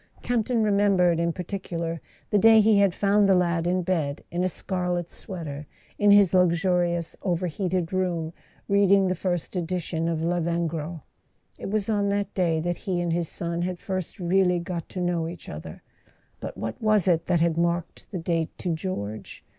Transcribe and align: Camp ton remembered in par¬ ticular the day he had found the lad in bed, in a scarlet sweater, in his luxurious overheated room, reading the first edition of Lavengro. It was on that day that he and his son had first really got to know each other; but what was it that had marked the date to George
Camp 0.23 0.47
ton 0.47 0.63
remembered 0.63 1.19
in 1.19 1.31
par¬ 1.31 1.45
ticular 1.45 1.99
the 2.31 2.39
day 2.39 2.59
he 2.59 2.79
had 2.79 2.95
found 2.95 3.29
the 3.29 3.35
lad 3.35 3.67
in 3.67 3.83
bed, 3.83 4.23
in 4.31 4.43
a 4.43 4.49
scarlet 4.49 5.11
sweater, 5.11 5.67
in 5.99 6.09
his 6.09 6.33
luxurious 6.33 7.15
overheated 7.21 7.93
room, 7.93 8.33
reading 8.67 9.05
the 9.07 9.13
first 9.13 9.55
edition 9.55 10.07
of 10.09 10.23
Lavengro. 10.23 11.03
It 11.59 11.69
was 11.69 11.87
on 11.87 12.09
that 12.09 12.33
day 12.33 12.59
that 12.61 12.77
he 12.77 12.99
and 12.99 13.13
his 13.13 13.29
son 13.29 13.61
had 13.61 13.77
first 13.79 14.19
really 14.19 14.57
got 14.57 14.89
to 14.89 14.99
know 15.01 15.27
each 15.27 15.47
other; 15.47 15.83
but 16.39 16.57
what 16.57 16.81
was 16.81 17.07
it 17.07 17.27
that 17.27 17.39
had 17.41 17.55
marked 17.55 18.09
the 18.09 18.17
date 18.17 18.57
to 18.57 18.73
George 18.73 19.45